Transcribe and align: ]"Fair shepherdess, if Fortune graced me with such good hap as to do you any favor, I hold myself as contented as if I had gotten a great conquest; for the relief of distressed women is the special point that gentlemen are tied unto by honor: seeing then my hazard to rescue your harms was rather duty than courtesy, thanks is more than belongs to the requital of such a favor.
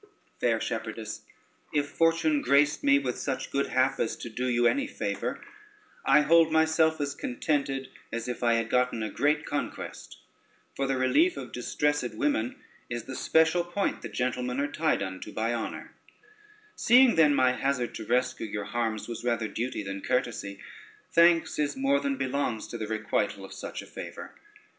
]"Fair 0.41 0.59
shepherdess, 0.59 1.25
if 1.71 1.87
Fortune 1.87 2.41
graced 2.41 2.83
me 2.83 2.97
with 2.97 3.19
such 3.19 3.51
good 3.51 3.67
hap 3.67 3.99
as 3.99 4.15
to 4.15 4.31
do 4.31 4.47
you 4.47 4.65
any 4.65 4.87
favor, 4.87 5.39
I 6.03 6.21
hold 6.21 6.51
myself 6.51 6.99
as 6.99 7.13
contented 7.13 7.91
as 8.11 8.27
if 8.27 8.41
I 8.41 8.53
had 8.55 8.67
gotten 8.71 9.03
a 9.03 9.11
great 9.11 9.45
conquest; 9.45 10.17
for 10.75 10.87
the 10.87 10.97
relief 10.97 11.37
of 11.37 11.51
distressed 11.51 12.15
women 12.15 12.55
is 12.89 13.03
the 13.03 13.15
special 13.15 13.63
point 13.63 14.01
that 14.01 14.11
gentlemen 14.13 14.59
are 14.59 14.71
tied 14.71 15.03
unto 15.03 15.31
by 15.31 15.53
honor: 15.53 15.93
seeing 16.75 17.13
then 17.13 17.35
my 17.35 17.51
hazard 17.51 17.93
to 17.93 18.03
rescue 18.03 18.47
your 18.47 18.65
harms 18.65 19.07
was 19.07 19.23
rather 19.23 19.47
duty 19.47 19.83
than 19.83 20.01
courtesy, 20.01 20.59
thanks 21.11 21.59
is 21.59 21.77
more 21.77 21.99
than 21.99 22.17
belongs 22.17 22.67
to 22.69 22.77
the 22.79 22.87
requital 22.87 23.45
of 23.45 23.53
such 23.53 23.83
a 23.83 23.85
favor. 23.85 24.33